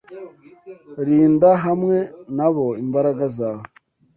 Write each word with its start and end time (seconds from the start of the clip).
Rinda 1.05 1.51
hamwe 1.65 1.97
nabo 2.35 2.67
imbaraga 2.83 3.23
zawe 3.37 3.65